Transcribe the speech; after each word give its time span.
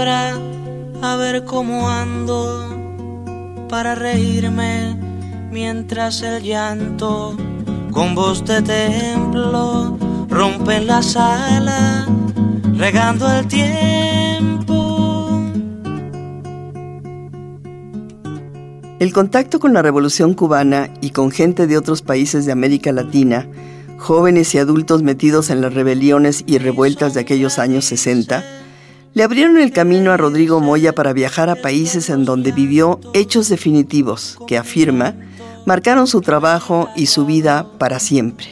A 0.00 1.16
ver 1.16 1.44
cómo 1.44 1.90
ando 1.90 3.66
para 3.68 3.94
reírme 3.94 4.96
mientras 5.50 6.22
el 6.22 6.42
llanto 6.42 7.36
con 7.92 8.14
voz 8.14 8.42
de 8.46 8.62
templo 8.62 9.98
rompe 10.30 10.76
en 10.76 10.86
la 10.86 11.02
sala 11.02 12.06
regando 12.74 13.30
el 13.30 13.46
tiempo. 13.46 15.42
El 18.98 19.12
contacto 19.12 19.60
con 19.60 19.74
la 19.74 19.82
revolución 19.82 20.32
cubana 20.32 20.88
y 21.02 21.10
con 21.10 21.30
gente 21.30 21.66
de 21.66 21.76
otros 21.76 22.00
países 22.00 22.46
de 22.46 22.52
América 22.52 22.92
Latina, 22.92 23.46
jóvenes 23.98 24.54
y 24.54 24.58
adultos 24.58 25.02
metidos 25.02 25.50
en 25.50 25.60
las 25.60 25.74
rebeliones 25.74 26.44
y 26.46 26.56
revueltas 26.56 27.12
de 27.12 27.20
aquellos 27.20 27.58
años 27.58 27.84
60, 27.84 28.61
le 29.14 29.22
abrieron 29.22 29.58
el 29.58 29.72
camino 29.72 30.12
a 30.12 30.16
Rodrigo 30.16 30.60
Moya 30.60 30.92
para 30.92 31.12
viajar 31.12 31.50
a 31.50 31.56
países 31.56 32.10
en 32.10 32.24
donde 32.24 32.52
vivió 32.52 33.00
hechos 33.14 33.48
definitivos 33.48 34.38
que 34.46 34.58
afirma 34.58 35.14
marcaron 35.66 36.06
su 36.06 36.20
trabajo 36.20 36.88
y 36.96 37.06
su 37.06 37.26
vida 37.26 37.66
para 37.78 37.98
siempre. 37.98 38.46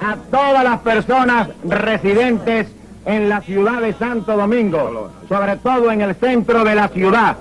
a 0.00 0.16
todas 0.30 0.62
las 0.62 0.80
personas 0.80 1.48
residentes 1.64 2.68
en 3.06 3.28
la 3.28 3.40
ciudad 3.40 3.80
de 3.80 3.94
Santo 3.94 4.36
Domingo, 4.36 5.10
sobre 5.28 5.56
todo 5.56 5.90
en 5.90 6.02
el 6.02 6.14
centro 6.16 6.64
de 6.64 6.74
la 6.74 6.88
ciudad. 6.88 7.36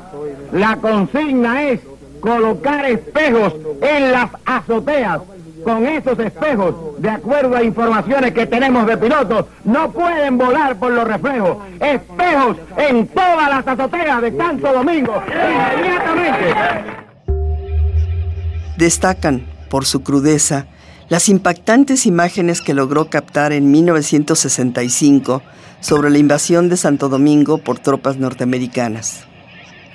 La 0.53 0.77
consigna 0.77 1.67
es 1.67 1.81
colocar 2.21 2.85
espejos 2.85 3.53
en 3.81 4.11
las 4.11 4.31
azoteas. 4.45 5.21
Con 5.65 5.83
esos 5.87 6.19
espejos, 6.19 6.75
de 6.99 7.09
acuerdo 7.09 7.55
a 7.55 7.63
informaciones 7.63 8.33
que 8.33 8.45
tenemos 8.45 8.85
de 8.85 8.97
pilotos, 8.97 9.45
no 9.63 9.91
pueden 9.91 10.37
volar 10.37 10.77
por 10.77 10.91
los 10.91 11.07
reflejos. 11.07 11.57
Espejos 11.79 12.57
en 12.77 13.07
todas 13.07 13.49
las 13.49 13.67
azoteas 13.67 14.21
de 14.21 14.37
Santo 14.37 14.71
Domingo, 14.71 15.23
inmediatamente. 15.25 16.53
Destacan, 18.77 19.47
por 19.71 19.85
su 19.85 20.03
crudeza, 20.03 20.67
las 21.09 21.29
impactantes 21.29 22.05
imágenes 22.05 22.61
que 22.61 22.75
logró 22.75 23.09
captar 23.09 23.51
en 23.51 23.71
1965 23.71 25.41
sobre 25.79 26.11
la 26.11 26.19
invasión 26.19 26.69
de 26.69 26.77
Santo 26.77 27.09
Domingo 27.09 27.57
por 27.57 27.79
tropas 27.79 28.17
norteamericanas. 28.17 29.25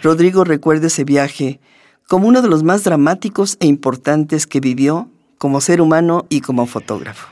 Rodrigo 0.03 0.43
recuerda 0.43 0.89
ese 0.89 1.05
viaje 1.05 1.61
como 2.09 2.27
uno 2.27 2.43
de 2.43 2.49
los 2.49 2.65
más 2.65 2.83
dramáticos 2.83 3.57
e 3.61 3.69
importantes 3.69 4.49
que 4.49 4.59
vivió 4.59 5.09
como 5.41 5.63
ser 5.63 5.81
humano 5.81 6.27
y 6.29 6.43
como 6.43 6.67
fotógrafo. 6.67 7.29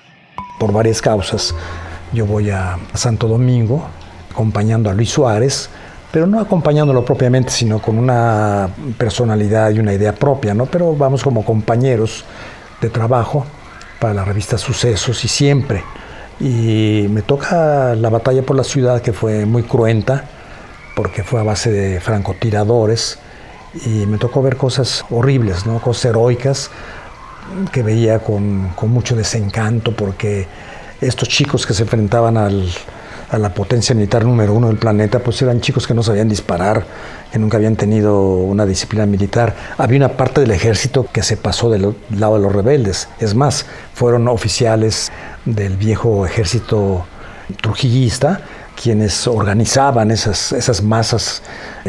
por 0.58 0.72
varias 0.72 1.02
causas. 1.02 1.54
Yo 2.10 2.24
voy 2.24 2.48
a 2.48 2.78
Santo 2.94 3.28
Domingo 3.28 3.86
acompañando 4.32 4.88
a 4.88 4.94
Luis 4.94 5.10
Suárez, 5.10 5.68
pero 6.10 6.26
no 6.26 6.40
acompañándolo 6.40 7.04
propiamente, 7.04 7.50
sino 7.50 7.82
con 7.82 7.98
una 7.98 8.70
personalidad 8.96 9.72
y 9.72 9.78
una 9.78 9.92
idea 9.92 10.14
propia, 10.14 10.54
¿no? 10.54 10.64
Pero 10.64 10.96
vamos 10.96 11.22
como 11.22 11.44
compañeros 11.44 12.24
de 12.80 12.88
trabajo 12.88 13.44
para 14.00 14.14
la 14.14 14.24
revista 14.24 14.56
Sucesos 14.56 15.22
y 15.26 15.28
siempre. 15.28 15.84
Y 16.40 17.06
me 17.10 17.20
toca 17.20 17.94
la 17.94 18.08
batalla 18.08 18.40
por 18.40 18.56
la 18.56 18.64
ciudad 18.64 19.02
que 19.02 19.12
fue 19.12 19.44
muy 19.44 19.64
cruenta, 19.64 20.24
porque 20.96 21.22
fue 21.22 21.40
a 21.40 21.42
base 21.42 21.70
de 21.70 22.00
francotiradores 22.00 23.18
y 23.84 24.06
me 24.06 24.16
tocó 24.16 24.40
ver 24.40 24.56
cosas 24.56 25.04
horribles, 25.10 25.66
¿no? 25.66 25.78
Cosas 25.78 26.06
heroicas 26.06 26.70
que 27.72 27.82
veía 27.82 28.18
con, 28.20 28.70
con 28.74 28.90
mucho 28.90 29.16
desencanto 29.16 29.92
porque 29.92 30.46
estos 31.00 31.28
chicos 31.28 31.66
que 31.66 31.74
se 31.74 31.82
enfrentaban 31.82 32.36
al- 32.36 32.68
a 33.30 33.36
la 33.36 33.52
potencia 33.52 33.94
militar 33.94 34.24
número 34.24 34.54
uno 34.54 34.68
del 34.68 34.78
planeta, 34.78 35.18
pues 35.18 35.42
eran 35.42 35.60
chicos 35.60 35.86
que 35.86 35.92
no 35.92 36.02
sabían 36.02 36.30
disparar, 36.30 36.86
que 37.30 37.38
nunca 37.38 37.58
habían 37.58 37.76
tenido 37.76 38.22
una 38.22 38.64
disciplina 38.64 39.04
militar. 39.04 39.54
Había 39.76 39.98
una 39.98 40.08
parte 40.16 40.40
del 40.40 40.50
ejército 40.50 41.06
que 41.12 41.22
se 41.22 41.36
pasó 41.36 41.68
del 41.68 41.94
lado 42.16 42.36
de 42.36 42.40
los 42.42 42.52
rebeldes. 42.54 43.06
Es 43.20 43.34
más, 43.34 43.66
fueron 43.92 44.28
oficiales 44.28 45.12
del 45.44 45.76
viejo 45.76 46.24
ejército 46.24 47.04
trujillista 47.60 48.40
quienes 48.80 49.26
organizaban 49.26 50.10
esas, 50.12 50.52
esas 50.52 50.82
masas 50.82 51.42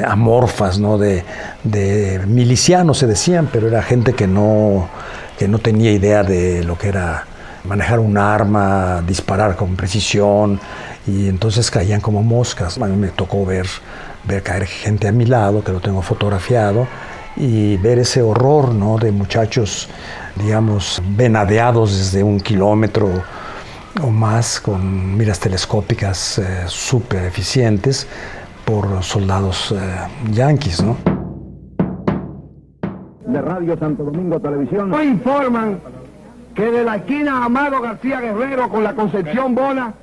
amorfas 0.05 0.79
¿no? 0.79 0.97
de, 0.97 1.23
de 1.63 2.19
milicianos, 2.27 2.97
se 2.97 3.05
decían, 3.07 3.47
pero 3.51 3.67
era 3.67 3.83
gente 3.83 4.13
que 4.13 4.25
no, 4.27 4.89
que 5.39 5.47
no 5.47 5.59
tenía 5.59 5.89
idea 5.93 6.21
de 6.21 6.65
lo 6.65 6.77
que 6.77 6.89
era 6.89 7.25
manejar 7.63 7.99
un 7.99 8.17
arma, 8.17 9.01
disparar 9.07 9.55
con 9.55 9.77
precisión, 9.77 10.59
y 11.07 11.29
entonces 11.29 11.71
caían 11.71 12.01
como 12.01 12.21
moscas. 12.21 12.77
A 12.77 12.85
mí 12.85 12.97
me 12.97 13.07
tocó 13.07 13.45
ver, 13.45 13.65
ver 14.25 14.43
caer 14.43 14.65
gente 14.65 15.07
a 15.07 15.13
mi 15.13 15.25
lado, 15.25 15.63
que 15.63 15.71
lo 15.71 15.79
tengo 15.79 16.01
fotografiado, 16.01 16.87
y 17.37 17.77
ver 17.77 17.99
ese 17.99 18.21
horror 18.21 18.73
¿no? 18.73 18.97
de 18.97 19.13
muchachos, 19.13 19.87
digamos, 20.35 21.01
venadeados 21.15 21.97
desde 21.97 22.21
un 22.21 22.41
kilómetro 22.41 23.09
o 24.03 24.09
más 24.09 24.59
con 24.59 25.15
miras 25.15 25.39
telescópicas 25.39 26.37
eh, 26.39 26.63
súper 26.67 27.23
eficientes 27.23 28.07
por 28.65 29.01
soldados 29.03 29.71
eh, 29.71 29.77
yanquis, 30.31 30.81
¿no? 30.83 30.97
De 33.31 33.41
Radio 33.41 33.77
Santo 33.77 34.03
Domingo 34.03 34.39
Televisión 34.39 34.89
nos 34.89 35.03
informan 35.03 35.79
que 36.55 36.71
de 36.71 36.83
la 36.83 36.97
esquina 36.97 37.45
Amado 37.45 37.81
García 37.81 38.19
Guerrero 38.19 38.69
con 38.69 38.83
la 38.83 38.93
Concepción 38.93 39.55
Bona, 39.55 39.93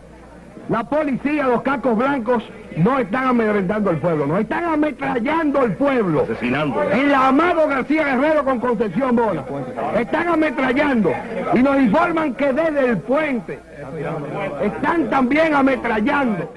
la 0.68 0.84
policía, 0.84 1.48
los 1.48 1.62
cacos 1.62 1.96
blancos, 1.96 2.42
no 2.76 2.98
están 2.98 3.26
amedrentando 3.28 3.90
al 3.90 3.98
pueblo, 3.98 4.26
no 4.26 4.38
están 4.38 4.64
ametrallando 4.64 5.60
al 5.60 5.74
pueblo. 5.74 6.22
Asesinando. 6.22 6.82
En 6.90 7.10
la 7.10 7.28
Amado 7.28 7.68
García 7.68 8.04
Guerrero 8.04 8.44
con 8.44 8.60
Concepción 8.60 9.16
Bona. 9.16 9.44
Están 9.98 10.28
ametrallando. 10.28 11.12
Y 11.54 11.62
nos 11.62 11.78
informan 11.78 12.34
que 12.34 12.52
desde 12.52 12.86
el 12.86 12.98
puente 12.98 13.58
están 14.62 15.10
también 15.10 15.54
ametrallando. 15.54 16.50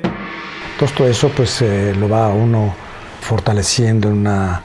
Entonces 0.74 0.98
todo 0.98 1.08
eso 1.08 1.30
pues 1.36 1.62
eh, 1.62 1.94
lo 2.00 2.08
va 2.08 2.28
a 2.28 2.30
uno 2.30 2.74
fortaleciendo 3.22 4.10
en 4.10 4.20
una 4.20 4.62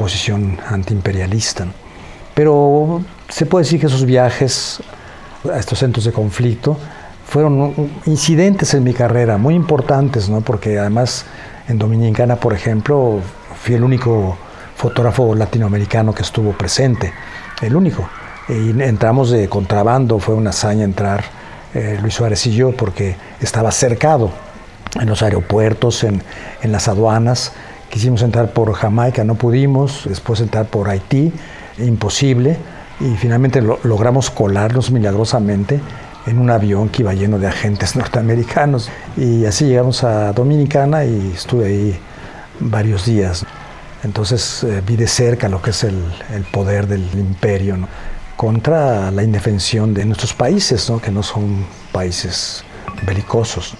posición 0.00 0.58
antiimperialista. 0.66 1.66
Pero 2.34 3.02
se 3.28 3.44
puede 3.44 3.64
decir 3.64 3.78
que 3.78 3.86
esos 3.86 4.06
viajes 4.06 4.80
a 5.52 5.58
estos 5.58 5.78
centros 5.78 6.06
de 6.06 6.12
conflicto 6.12 6.78
fueron 7.26 7.74
incidentes 8.06 8.72
en 8.72 8.82
mi 8.82 8.94
carrera, 8.94 9.36
muy 9.36 9.54
importantes, 9.54 10.30
¿no? 10.30 10.40
porque 10.40 10.78
además 10.78 11.26
en 11.68 11.78
Dominicana, 11.78 12.36
por 12.36 12.54
ejemplo, 12.54 13.20
fui 13.62 13.74
el 13.74 13.84
único 13.84 14.38
fotógrafo 14.74 15.34
latinoamericano 15.34 16.14
que 16.14 16.22
estuvo 16.22 16.52
presente, 16.52 17.12
el 17.60 17.76
único. 17.76 18.08
Y 18.48 18.70
entramos 18.80 19.30
de 19.30 19.50
contrabando, 19.50 20.18
fue 20.18 20.34
una 20.34 20.50
hazaña 20.50 20.84
entrar 20.84 21.24
eh, 21.74 21.98
Luis 22.00 22.14
Suárez 22.14 22.46
y 22.46 22.52
yo, 22.52 22.72
porque 22.72 23.16
estaba 23.40 23.70
cercado 23.70 24.32
en 24.98 25.08
los 25.08 25.22
aeropuertos, 25.22 26.04
en, 26.04 26.22
en 26.62 26.72
las 26.72 26.88
aduanas. 26.88 27.52
Quisimos 27.90 28.22
entrar 28.22 28.52
por 28.52 28.72
Jamaica, 28.72 29.24
no 29.24 29.34
pudimos, 29.34 30.04
después 30.08 30.40
entrar 30.40 30.66
por 30.66 30.88
Haití, 30.88 31.32
imposible, 31.78 32.56
y 33.00 33.16
finalmente 33.16 33.60
lo- 33.62 33.78
logramos 33.82 34.30
colarnos 34.30 34.90
milagrosamente 34.90 35.80
en 36.26 36.38
un 36.38 36.50
avión 36.50 36.88
que 36.88 37.02
iba 37.02 37.14
lleno 37.14 37.38
de 37.38 37.48
agentes 37.48 37.96
norteamericanos. 37.96 38.90
Y 39.16 39.44
así 39.44 39.64
llegamos 39.66 40.04
a 40.04 40.32
Dominicana 40.32 41.04
y 41.04 41.32
estuve 41.34 41.66
ahí 41.66 41.98
varios 42.60 43.06
días. 43.06 43.44
Entonces 44.04 44.62
eh, 44.64 44.82
vi 44.86 44.96
de 44.96 45.06
cerca 45.08 45.48
lo 45.48 45.60
que 45.60 45.70
es 45.70 45.84
el, 45.84 45.96
poder 46.52 46.86
del 46.86 47.02
imperio 47.14 47.76
contra 48.36 49.10
la 49.10 49.22
indefensión 49.22 49.92
de 49.94 50.04
nuestros 50.04 50.32
países, 50.32 50.90
que 51.02 51.10
no 51.10 51.22
son 51.22 51.66
países 51.92 52.64
belicosos. 53.04 53.74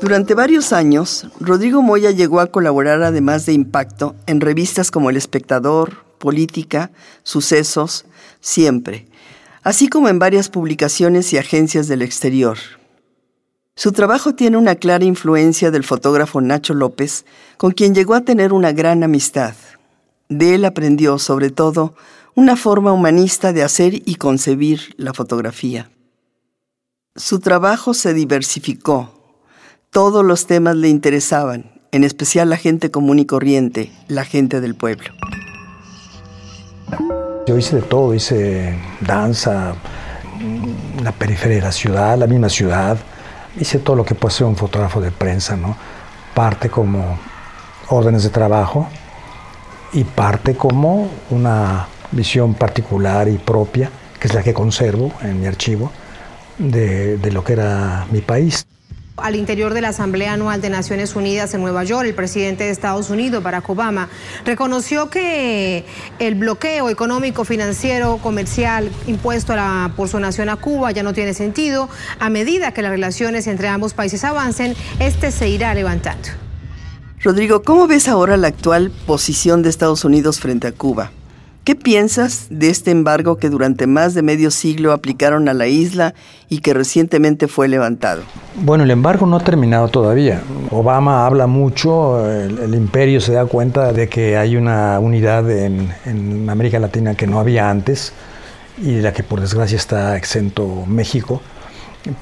Durante 0.00 0.32
varios 0.32 0.72
años, 0.72 1.26
Rodrigo 1.40 1.82
Moya 1.82 2.10
llegó 2.10 2.40
a 2.40 2.46
colaborar 2.46 3.02
además 3.02 3.44
de 3.44 3.52
Impacto 3.52 4.16
en 4.26 4.40
revistas 4.40 4.90
como 4.90 5.10
El 5.10 5.18
Espectador, 5.18 6.04
Política, 6.18 6.90
Sucesos, 7.22 8.06
Siempre, 8.40 9.06
así 9.62 9.88
como 9.88 10.08
en 10.08 10.18
varias 10.18 10.48
publicaciones 10.48 11.32
y 11.34 11.38
agencias 11.38 11.86
del 11.86 12.00
exterior. 12.00 12.56
Su 13.76 13.92
trabajo 13.92 14.34
tiene 14.34 14.56
una 14.56 14.74
clara 14.74 15.04
influencia 15.04 15.70
del 15.70 15.84
fotógrafo 15.84 16.40
Nacho 16.40 16.72
López, 16.72 17.26
con 17.58 17.72
quien 17.72 17.94
llegó 17.94 18.14
a 18.14 18.22
tener 18.22 18.54
una 18.54 18.72
gran 18.72 19.02
amistad. 19.02 19.54
De 20.30 20.54
él 20.54 20.64
aprendió, 20.64 21.18
sobre 21.18 21.50
todo, 21.50 21.94
una 22.34 22.56
forma 22.56 22.92
humanista 22.92 23.52
de 23.52 23.62
hacer 23.62 23.94
y 24.08 24.14
concebir 24.14 24.94
la 24.96 25.12
fotografía. 25.12 25.90
Su 27.16 27.40
trabajo 27.40 27.92
se 27.92 28.14
diversificó. 28.14 29.19
Todos 29.92 30.24
los 30.24 30.46
temas 30.46 30.76
le 30.76 30.88
interesaban, 30.88 31.64
en 31.90 32.04
especial 32.04 32.48
la 32.48 32.56
gente 32.56 32.92
común 32.92 33.18
y 33.18 33.24
corriente, 33.26 33.90
la 34.06 34.24
gente 34.24 34.60
del 34.60 34.76
pueblo. 34.76 35.10
Yo 37.48 37.58
hice 37.58 37.74
de 37.74 37.82
todo, 37.82 38.14
hice 38.14 38.78
danza, 39.00 39.74
la 41.02 41.10
periferia 41.10 41.56
de 41.56 41.62
la 41.62 41.72
ciudad, 41.72 42.16
la 42.16 42.28
misma 42.28 42.48
ciudad, 42.48 42.98
hice 43.58 43.80
todo 43.80 43.96
lo 43.96 44.04
que 44.04 44.14
puede 44.14 44.32
ser 44.32 44.46
un 44.46 44.54
fotógrafo 44.54 45.00
de 45.00 45.10
prensa, 45.10 45.56
¿no? 45.56 45.76
Parte 46.34 46.70
como 46.70 47.18
órdenes 47.88 48.22
de 48.22 48.30
trabajo 48.30 48.86
y 49.92 50.04
parte 50.04 50.54
como 50.54 51.10
una 51.30 51.88
visión 52.12 52.54
particular 52.54 53.28
y 53.28 53.38
propia, 53.38 53.90
que 54.20 54.28
es 54.28 54.34
la 54.34 54.44
que 54.44 54.54
conservo 54.54 55.12
en 55.20 55.40
mi 55.40 55.48
archivo, 55.48 55.90
de, 56.58 57.16
de 57.16 57.32
lo 57.32 57.42
que 57.42 57.54
era 57.54 58.06
mi 58.12 58.20
país. 58.20 58.64
Al 59.22 59.36
interior 59.36 59.74
de 59.74 59.80
la 59.80 59.88
Asamblea 59.88 60.32
Anual 60.32 60.60
de 60.60 60.70
Naciones 60.70 61.14
Unidas 61.14 61.52
en 61.54 61.60
Nueva 61.60 61.84
York, 61.84 62.06
el 62.06 62.14
presidente 62.14 62.64
de 62.64 62.70
Estados 62.70 63.10
Unidos, 63.10 63.42
Barack 63.42 63.68
Obama, 63.68 64.08
reconoció 64.44 65.10
que 65.10 65.84
el 66.18 66.34
bloqueo 66.34 66.88
económico, 66.88 67.44
financiero, 67.44 68.18
comercial 68.18 68.90
impuesto 69.06 69.54
por 69.96 70.08
su 70.08 70.20
nación 70.20 70.48
a 70.48 70.56
Cuba 70.56 70.90
ya 70.92 71.02
no 71.02 71.12
tiene 71.12 71.34
sentido. 71.34 71.88
A 72.18 72.30
medida 72.30 72.72
que 72.72 72.82
las 72.82 72.90
relaciones 72.90 73.46
entre 73.46 73.68
ambos 73.68 73.94
países 73.94 74.24
avancen, 74.24 74.74
este 74.98 75.30
se 75.30 75.48
irá 75.48 75.74
levantando. 75.74 76.28
Rodrigo, 77.22 77.62
¿cómo 77.62 77.86
ves 77.86 78.08
ahora 78.08 78.36
la 78.36 78.48
actual 78.48 78.90
posición 79.06 79.62
de 79.62 79.68
Estados 79.68 80.04
Unidos 80.04 80.40
frente 80.40 80.66
a 80.68 80.72
Cuba? 80.72 81.12
¿Qué 81.62 81.74
piensas 81.74 82.46
de 82.48 82.70
este 82.70 82.90
embargo 82.90 83.36
que 83.36 83.50
durante 83.50 83.86
más 83.86 84.14
de 84.14 84.22
medio 84.22 84.50
siglo 84.50 84.92
aplicaron 84.92 85.46
a 85.46 85.52
la 85.52 85.66
isla 85.66 86.14
y 86.48 86.60
que 86.60 86.72
recientemente 86.72 87.48
fue 87.48 87.68
levantado? 87.68 88.22
Bueno, 88.54 88.84
el 88.84 88.90
embargo 88.90 89.26
no 89.26 89.36
ha 89.36 89.44
terminado 89.44 89.88
todavía. 89.88 90.40
Obama 90.70 91.26
habla 91.26 91.46
mucho, 91.46 92.26
el, 92.30 92.74
imperio 92.74 93.20
se 93.20 93.34
da 93.34 93.44
cuenta 93.44 93.92
de 93.92 94.08
que 94.08 94.38
hay 94.38 94.56
una 94.56 94.98
unidad 95.00 95.50
en, 95.50 96.48
América 96.48 96.78
Latina 96.78 97.14
que 97.14 97.26
no 97.26 97.38
había 97.38 97.68
antes 97.68 98.14
y 98.78 98.94
de 98.94 99.02
la 99.02 99.12
que 99.12 99.22
por 99.22 99.42
desgracia 99.42 99.76
está 99.76 100.16
exento 100.16 100.86
México, 100.86 101.42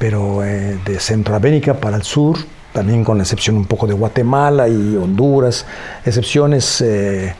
pero 0.00 0.44
eh, 0.44 0.80
de 0.84 0.98
Centroamérica 0.98 1.74
para 1.74 1.96
el 1.96 2.02
sur, 2.02 2.38
también 2.72 3.04
con 3.04 3.18
la 3.18 3.22
excepción 3.22 3.56
un 3.56 3.66
poco 3.66 3.86
de 3.86 3.94
Guatemala 3.94 4.66
y 4.66 4.96
Honduras, 4.96 5.64
excepciones... 6.04 6.80
Eh, 6.80 7.34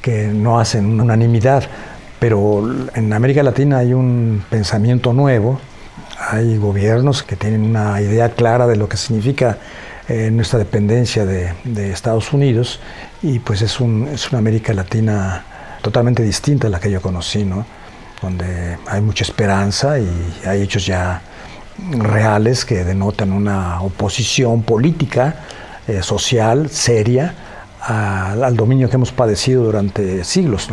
que 0.00 0.28
no 0.28 0.60
hacen 0.60 1.00
unanimidad, 1.00 1.64
pero 2.18 2.68
en 2.94 3.12
América 3.12 3.42
Latina 3.42 3.78
hay 3.78 3.94
un 3.94 4.44
pensamiento 4.50 5.12
nuevo, 5.12 5.60
hay 6.30 6.56
gobiernos 6.56 7.22
que 7.22 7.36
tienen 7.36 7.62
una 7.62 8.00
idea 8.00 8.30
clara 8.30 8.66
de 8.66 8.76
lo 8.76 8.88
que 8.88 8.96
significa 8.96 9.58
eh, 10.08 10.30
nuestra 10.30 10.58
dependencia 10.58 11.24
de, 11.26 11.52
Estados 11.92 12.32
Unidos 12.32 12.80
y 13.22 13.38
pues 13.38 13.62
es, 13.62 13.78
un, 13.78 14.08
es, 14.12 14.30
una 14.30 14.38
América 14.38 14.72
Latina 14.72 15.44
totalmente 15.82 16.22
distinta 16.22 16.66
a 16.66 16.70
la 16.70 16.80
que 16.80 16.90
yo 16.90 17.00
conocí, 17.00 17.44
¿no? 17.44 17.64
donde 18.22 18.78
hay 18.86 19.00
mucha 19.00 19.24
esperanza 19.24 19.98
y 19.98 20.08
hay 20.44 20.62
hechos 20.62 20.86
ya 20.86 21.22
reales 21.90 22.64
que 22.64 22.84
denotan 22.84 23.32
una 23.32 23.80
oposición 23.82 24.62
política, 24.62 25.36
eh, 25.86 26.02
social, 26.02 26.68
seria, 26.70 27.34
al 27.88 28.56
dominio 28.56 28.90
que 28.90 28.96
hemos 28.96 29.12
padecido 29.12 29.64
durante 29.64 30.22
siglos. 30.24 30.68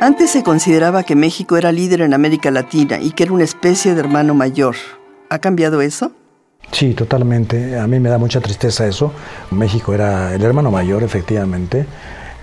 Antes 0.00 0.30
se 0.30 0.42
consideraba 0.42 1.02
que 1.02 1.14
México 1.14 1.56
era 1.56 1.72
líder 1.72 2.00
en 2.00 2.14
América 2.14 2.50
Latina 2.50 2.98
y 3.00 3.10
que 3.10 3.24
era 3.24 3.32
una 3.32 3.44
especie 3.44 3.94
de 3.94 4.00
hermano 4.00 4.34
mayor. 4.34 4.76
¿Ha 5.28 5.38
cambiado 5.38 5.80
eso? 5.82 6.12
Sí, 6.72 6.94
totalmente. 6.94 7.78
A 7.78 7.86
mí 7.86 8.00
me 8.00 8.08
da 8.08 8.18
mucha 8.18 8.40
tristeza 8.40 8.86
eso. 8.86 9.12
México 9.50 9.94
era 9.94 10.34
el 10.34 10.42
hermano 10.42 10.70
mayor, 10.70 11.02
efectivamente. 11.02 11.86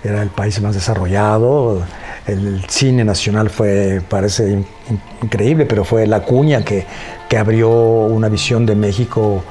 Era 0.04 0.22
el 0.22 0.30
país 0.30 0.60
más 0.60 0.74
desarrollado. 0.74 1.82
El 2.26 2.64
cine 2.68 3.04
nacional 3.04 3.50
fue, 3.50 4.02
parece 4.08 4.64
increíble, 5.20 5.66
pero 5.66 5.84
fue 5.84 6.06
la 6.06 6.20
cuña 6.20 6.64
que, 6.64 6.86
que 7.28 7.36
abrió 7.36 7.70
una 7.70 8.28
visión 8.28 8.66
de 8.66 8.76
México 8.76 9.42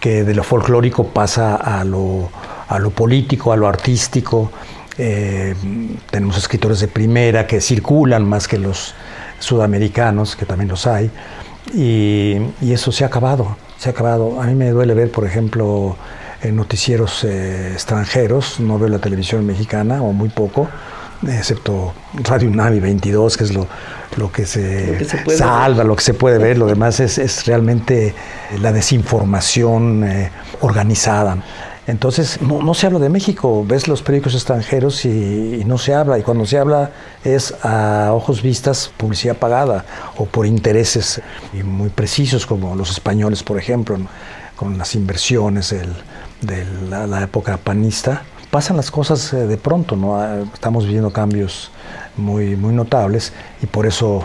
que 0.00 0.22
de 0.22 0.34
lo 0.34 0.44
folclórico 0.44 1.04
pasa 1.08 1.56
a 1.56 1.82
lo, 1.82 2.28
a 2.68 2.78
lo 2.78 2.90
político, 2.90 3.52
a 3.52 3.56
lo 3.56 3.68
artístico. 3.68 4.50
Eh, 4.96 5.54
tenemos 6.10 6.36
escritores 6.38 6.80
de 6.80 6.88
primera 6.88 7.46
que 7.46 7.60
circulan 7.60 8.28
más 8.28 8.46
que 8.46 8.58
los 8.58 8.94
sudamericanos, 9.38 10.36
que 10.36 10.46
también 10.46 10.68
los 10.68 10.86
hay, 10.86 11.10
y, 11.72 12.36
eso 12.62 12.92
se 12.92 13.04
ha 13.04 13.08
acabado, 13.08 13.56
se 13.78 13.88
ha 13.88 13.92
acabado. 13.92 14.40
A 14.40 14.46
mí 14.46 14.54
me 14.54 14.70
duele 14.70 14.94
ver, 14.94 15.10
por 15.10 15.24
ejemplo, 15.24 15.96
en 16.42 16.56
noticieros 16.56 17.24
eh, 17.24 17.72
extranjeros, 17.72 18.60
no 18.60 18.78
veo 18.78 18.88
la 18.88 18.98
televisión 18.98 19.44
mexicana 19.46 20.02
o 20.02 20.12
muy 20.12 20.28
poco, 20.28 20.68
excepto 21.26 21.92
Radio 22.22 22.50
Navi 22.50 22.80
22, 22.80 23.36
que 23.36 23.44
es 23.44 23.54
lo, 23.54 23.66
lo 24.16 24.30
que 24.30 24.46
se, 24.46 25.04
salva, 25.36 25.84
lo 25.84 25.96
que 25.96 26.02
se 26.02 26.14
puede 26.14 26.38
ver, 26.38 26.58
lo 26.58 26.66
demás 26.66 27.00
es, 27.00 27.18
es 27.18 27.46
realmente 27.46 28.14
la 28.60 28.72
desinformación 28.72 30.04
eh, 30.04 30.30
organizada. 30.60 31.38
Entonces, 31.86 32.40
no, 32.40 32.72
se 32.72 32.86
habla 32.86 32.98
de 32.98 33.10
México, 33.10 33.62
ves 33.66 33.88
los 33.88 34.02
periódicos 34.02 34.34
extranjeros 34.34 35.04
y, 35.04 35.62
no 35.66 35.76
se 35.76 35.94
habla, 35.94 36.18
y 36.18 36.22
cuando 36.22 36.46
se 36.46 36.58
habla 36.58 36.90
es 37.24 37.54
a 37.62 38.10
ojos 38.12 38.42
vistas 38.42 38.90
publicidad 38.96 39.36
pagada 39.36 39.84
o 40.16 40.24
por 40.24 40.46
intereses 40.46 41.20
muy 41.62 41.90
precisos, 41.90 42.46
como 42.46 42.74
los 42.74 42.90
españoles, 42.90 43.42
por 43.42 43.58
ejemplo, 43.58 43.98
con 44.56 44.78
las 44.78 44.94
inversiones 44.94 45.74
de 46.40 46.66
la, 46.88 47.22
época 47.22 47.58
panista. 47.58 48.22
Pasan 48.50 48.76
las 48.76 48.90
cosas 48.90 49.32
eh, 49.32 49.46
de 49.46 49.56
pronto, 49.56 49.96
¿no? 49.96 50.16
Ah, 50.16 50.38
estamos 50.54 50.84
viviendo 50.84 51.12
cambios 51.12 51.70
muy, 52.16 52.56
muy 52.56 52.72
notables 52.72 53.32
y 53.60 53.66
por 53.66 53.84
eso 53.84 54.22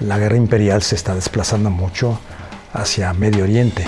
la 0.00 0.18
guerra 0.18 0.36
imperial 0.36 0.82
se 0.82 0.94
está 0.94 1.14
desplazando 1.14 1.68
mucho 1.68 2.18
hacia 2.72 3.12
Medio 3.12 3.42
Oriente. 3.42 3.84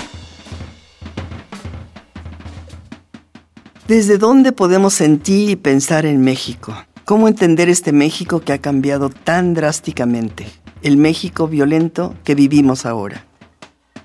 ¿Desde 3.89 4.19
dónde 4.19 4.51
podemos 4.51 4.93
sentir 4.93 5.49
y 5.49 5.55
pensar 5.55 6.05
en 6.05 6.21
México? 6.21 6.75
¿Cómo 7.05 7.27
entender 7.27 7.69
este 7.69 7.91
México 7.91 8.39
que 8.39 8.53
ha 8.53 8.59
cambiado 8.59 9.09
tan 9.09 9.55
drásticamente? 9.55 10.45
El 10.83 10.97
México 10.97 11.47
violento 11.47 12.13
que 12.23 12.35
vivimos 12.35 12.85
ahora. 12.85 13.25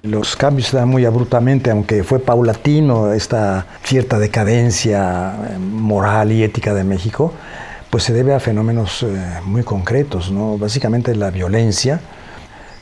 Los 0.00 0.36
cambios 0.36 0.68
se 0.68 0.78
dan 0.78 0.88
muy 0.88 1.04
abruptamente, 1.04 1.70
aunque 1.70 2.02
fue 2.02 2.18
paulatino 2.18 3.12
esta 3.12 3.66
cierta 3.82 4.18
decadencia 4.18 5.34
eh, 5.50 5.58
moral 5.58 6.32
y 6.32 6.42
ética 6.42 6.72
de 6.72 6.82
México, 6.82 7.34
pues 7.90 8.04
se 8.04 8.14
debe 8.14 8.32
a 8.32 8.40
fenómenos 8.40 9.02
eh, 9.02 9.06
muy 9.44 9.64
concretos, 9.64 10.30
¿no? 10.30 10.56
Básicamente 10.56 11.14
la 11.14 11.30
violencia, 11.30 12.00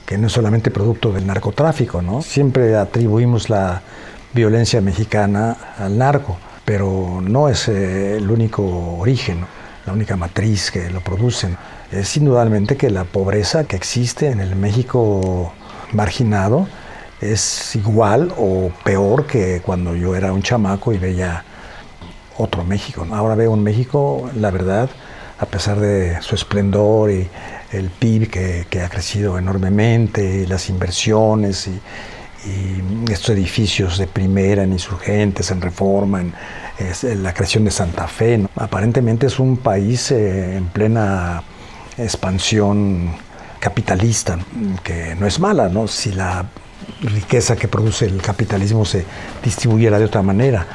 que 0.06 0.18
no 0.18 0.28
es 0.28 0.32
solamente 0.32 0.70
producto 0.70 1.10
del 1.10 1.26
narcotráfico, 1.26 2.00
¿no? 2.00 2.22
Siempre 2.22 2.76
atribuimos 2.76 3.50
la 3.50 3.82
violencia 4.32 4.80
mexicana 4.80 5.56
al 5.78 5.98
narco 5.98 6.38
pero 6.64 7.20
no 7.22 7.48
es 7.48 7.68
eh, 7.68 8.16
el 8.16 8.30
único 8.30 8.62
origen, 8.98 9.44
la 9.86 9.92
única 9.92 10.16
matriz 10.16 10.70
que 10.70 10.90
lo 10.90 11.00
producen. 11.00 11.56
Es 11.90 12.16
indudablemente 12.16 12.76
que 12.76 12.90
la 12.90 13.04
pobreza 13.04 13.64
que 13.64 13.76
existe 13.76 14.28
en 14.28 14.40
el 14.40 14.56
México 14.56 15.52
marginado 15.92 16.66
es 17.20 17.76
igual 17.76 18.32
o 18.36 18.70
peor 18.84 19.26
que 19.26 19.60
cuando 19.64 19.94
yo 19.94 20.16
era 20.16 20.32
un 20.32 20.42
chamaco 20.42 20.92
y 20.92 20.98
veía 20.98 21.44
otro 22.38 22.64
México. 22.64 23.06
Ahora 23.12 23.34
veo 23.34 23.52
un 23.52 23.62
México, 23.62 24.30
la 24.34 24.50
verdad, 24.50 24.88
a 25.38 25.46
pesar 25.46 25.78
de 25.80 26.20
su 26.22 26.34
esplendor 26.34 27.10
y 27.10 27.28
el 27.72 27.90
PIB 27.90 28.30
que, 28.30 28.66
que 28.68 28.80
ha 28.80 28.88
crecido 28.88 29.38
enormemente, 29.38 30.42
y 30.42 30.46
las 30.46 30.68
inversiones 30.68 31.68
y, 31.68 31.80
y 32.44 33.12
estos 33.12 33.30
edificios 33.30 33.98
de 33.98 34.06
primera 34.06 34.62
en 34.62 34.72
insurgentes, 34.72 35.50
en 35.50 35.60
reforma, 35.60 36.20
en, 36.20 36.32
la 37.22 37.32
creación 37.32 37.64
de 37.64 37.70
Santa 37.70 38.08
Fe. 38.08 38.46
Aparentemente 38.56 39.26
es 39.26 39.38
un 39.38 39.56
país 39.56 40.10
eh, 40.10 40.56
en 40.56 40.66
plena 40.66 41.42
expansión 41.96 43.14
capitalista, 43.60 44.38
que 44.82 45.14
no 45.14 45.26
es 45.26 45.38
mala, 45.38 45.68
¿no? 45.68 45.86
Si 45.86 46.12
la 46.12 46.46
riqueza 47.02 47.54
que 47.54 47.68
produce 47.68 48.06
el 48.06 48.20
capitalismo 48.20 48.84
se 48.84 49.04
distribuyera 49.44 49.98
de 49.98 50.04
otra 50.04 50.22
manera. 50.22 50.66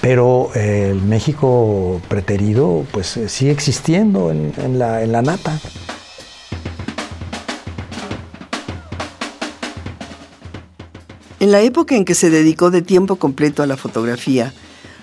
Pero 0.00 0.50
eh, 0.56 0.88
el 0.90 1.00
México 1.00 2.00
preterido 2.08 2.84
pues 2.90 3.16
eh, 3.16 3.28
sigue 3.28 3.52
existiendo 3.52 4.32
en, 4.32 4.78
la, 4.78 5.02
en 5.02 5.12
la 5.12 5.22
nata. 5.22 5.60
En 11.42 11.50
la 11.50 11.60
época 11.60 11.96
en 11.96 12.04
que 12.04 12.14
se 12.14 12.30
dedicó 12.30 12.70
de 12.70 12.82
tiempo 12.82 13.16
completo 13.16 13.64
a 13.64 13.66
la 13.66 13.76
fotografía, 13.76 14.54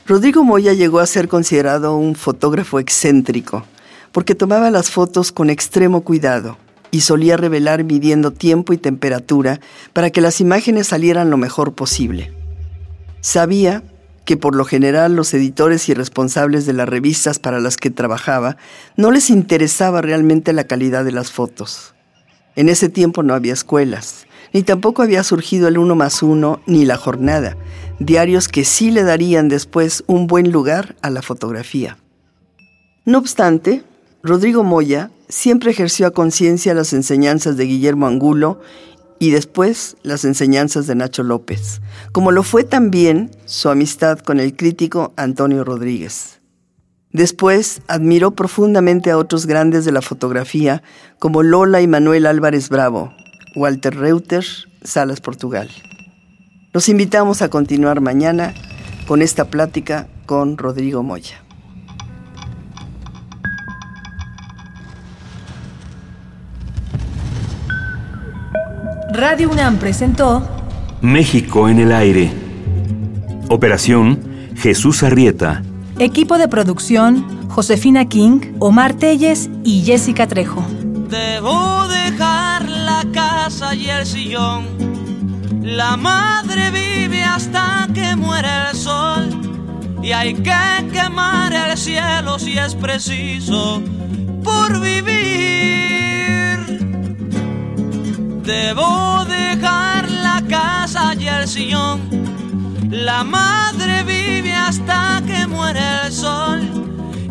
Rodrigo 0.08 0.46
Moya 0.46 0.72
llegó 0.72 1.00
a 1.00 1.06
ser 1.06 1.28
considerado 1.28 1.98
un 1.98 2.16
fotógrafo 2.16 2.80
excéntrico, 2.80 3.66
porque 4.14 4.36
tomaba 4.36 4.72
las 4.72 4.90
fotos 4.90 5.34
con 5.34 5.50
extremo 5.50 6.00
cuidado 6.06 6.58
y 6.92 7.02
solía 7.02 7.36
revelar 7.36 7.84
midiendo 7.84 8.32
tiempo 8.32 8.72
y 8.72 8.78
temperatura 8.78 9.60
para 9.92 10.12
que 10.12 10.22
las 10.22 10.40
imágenes 10.40 10.88
salieran 10.88 11.30
lo 11.30 11.36
mejor 11.36 11.74
posible. 11.74 12.32
Sabía 13.20 13.84
que 14.24 14.38
por 14.38 14.56
lo 14.56 14.64
general 14.64 15.18
los 15.18 15.34
editores 15.34 15.90
y 15.90 15.94
responsables 15.94 16.66
de 16.66 16.72
las 16.72 16.88
revistas 16.88 17.38
para 17.38 17.60
las 17.60 17.76
que 17.76 17.92
trabajaba 17.92 18.56
no 18.96 19.12
les 19.12 19.30
interesaba 19.30 20.02
realmente 20.02 20.54
la 20.54 20.64
calidad 20.64 21.04
de 21.04 21.12
las 21.12 21.32
fotos. 21.34 21.96
En 22.56 22.70
ese 22.70 22.88
tiempo 22.88 23.24
no 23.24 23.34
había 23.34 23.52
escuelas, 23.52 24.26
ni 24.54 24.64
tampoco 24.64 25.02
había 25.02 25.24
surgido 25.24 25.68
el 25.68 25.78
uno 25.78 25.96
más 25.96 26.24
uno 26.24 26.62
ni 26.66 26.86
la 26.86 26.98
jornada, 26.98 27.58
diarios 28.00 28.48
que 28.48 28.66
sí 28.66 28.92
le 28.92 29.04
darían 29.04 29.50
después 29.50 30.04
un 30.08 30.28
buen 30.28 30.52
lugar 30.52 30.96
a 31.02 31.10
la 31.10 31.22
fotografía. 31.22 31.98
No 33.06 33.18
obstante, 33.18 33.84
Rodrigo 34.24 34.64
Moya 34.64 35.12
siempre 35.28 35.72
ejerció 35.72 36.08
a 36.08 36.12
conciencia 36.12 36.74
las 36.74 36.94
enseñanzas 36.94 37.58
de 37.58 37.66
Guillermo 37.66 38.08
Angulo 38.08 38.60
y 39.20 39.32
después 39.32 39.98
las 40.02 40.26
enseñanzas 40.26 40.88
de 40.88 40.96
Nacho 40.96 41.24
López, 41.24 41.82
como 42.12 42.32
lo 42.32 42.44
fue 42.44 42.64
también 42.64 43.32
su 43.46 43.70
amistad 43.70 44.20
con 44.20 44.40
el 44.40 44.56
crítico 44.56 45.14
Antonio 45.18 45.64
Rodríguez. 45.64 46.40
Después 47.12 47.82
admiró 47.88 48.32
profundamente 48.32 49.10
a 49.12 49.18
otros 49.18 49.46
grandes 49.46 49.84
de 49.84 49.92
la 49.92 50.02
fotografía 50.02 50.84
como 51.18 51.42
Lola 51.44 51.82
y 51.82 51.88
Manuel 51.88 52.28
Álvarez 52.28 52.70
Bravo, 52.70 53.12
Walter 53.60 53.94
Reuter, 53.94 54.46
Salas 54.84 55.20
Portugal. 55.20 55.70
Los 56.72 56.88
invitamos 56.88 57.42
a 57.42 57.50
continuar 57.50 58.00
mañana 58.00 58.54
con 59.06 59.22
esta 59.22 59.50
plática 59.50 60.08
con 60.26 60.58
Rodrigo 60.58 61.04
Moya. 61.04 61.44
Radio 69.12 69.50
UNAM 69.50 69.78
presentó 69.78 70.48
México 71.02 71.68
en 71.68 71.80
el 71.80 71.92
aire. 71.92 72.32
Operación 73.50 74.22
Jesús 74.56 75.04
Arrieta. 75.04 75.64
Equipo 75.98 76.38
de 76.38 76.48
producción 76.48 77.50
Josefina 77.50 78.08
King, 78.08 78.56
Omar 78.60 78.94
Telles 78.94 79.50
y 79.66 79.82
Jessica 79.82 80.28
Trejo. 80.28 80.64
Debo 81.10 81.79
y 83.74 83.90
el 83.90 84.06
sillón. 84.06 84.66
La 85.62 85.96
madre 85.96 86.72
vive 86.72 87.24
hasta 87.24 87.88
que 87.94 88.16
muere 88.16 88.50
el 88.70 88.76
sol. 88.76 89.30
Y 90.02 90.12
hay 90.12 90.34
que 90.34 90.90
quemar 90.92 91.54
el 91.54 91.78
cielo 91.78 92.40
si 92.40 92.58
es 92.58 92.74
preciso 92.76 93.82
por 94.44 94.80
vivir. 94.80 96.58
Debo 98.44 99.26
dejar 99.26 100.10
la 100.10 100.42
casa 100.50 101.14
y 101.16 101.28
el 101.28 101.48
sillón. 101.48 102.00
La 102.90 103.24
madre 103.24 104.04
vive 104.04 104.54
hasta 104.54 105.22
que 105.28 105.46
muere 105.46 105.82
el 106.06 106.12
sol. 106.12 106.60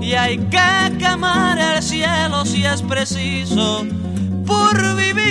Y 0.00 0.12
hay 0.12 0.38
que 0.38 0.96
quemar 0.98 1.58
el 1.58 1.82
cielo 1.82 2.44
si 2.44 2.64
es 2.64 2.82
preciso 2.82 3.84
por 4.46 4.96
vivir 4.96 5.27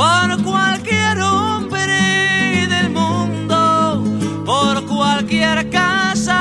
por 0.00 0.42
cualquier 0.42 1.20
hombre 1.20 2.66
del 2.66 2.88
mundo, 2.88 4.02
por 4.46 4.86
cualquier 4.86 5.68
casa. 5.68 6.40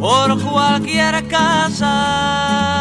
por 0.00 0.40
cualquier 0.40 1.26
casa. 1.26 2.75